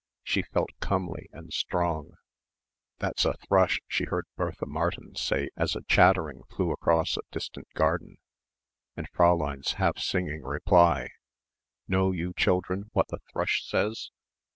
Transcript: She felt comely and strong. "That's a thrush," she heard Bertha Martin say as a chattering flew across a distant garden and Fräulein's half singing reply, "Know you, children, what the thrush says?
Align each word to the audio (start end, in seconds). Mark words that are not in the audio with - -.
She 0.23 0.41
felt 0.41 0.71
comely 0.79 1.29
and 1.31 1.53
strong. 1.53 2.13
"That's 2.97 3.23
a 3.23 3.37
thrush," 3.47 3.81
she 3.87 4.05
heard 4.05 4.25
Bertha 4.35 4.65
Martin 4.65 5.13
say 5.13 5.51
as 5.55 5.75
a 5.75 5.83
chattering 5.83 6.41
flew 6.49 6.71
across 6.71 7.17
a 7.17 7.21
distant 7.29 7.67
garden 7.75 8.17
and 8.97 9.07
Fräulein's 9.11 9.73
half 9.73 9.99
singing 9.99 10.41
reply, 10.41 11.09
"Know 11.87 12.09
you, 12.11 12.33
children, 12.33 12.85
what 12.93 13.09
the 13.09 13.19
thrush 13.31 13.63
says? 13.63 14.09